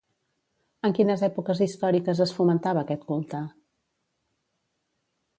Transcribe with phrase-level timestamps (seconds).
[0.87, 3.43] En quines èpoques històriques es fomentava aquest culte?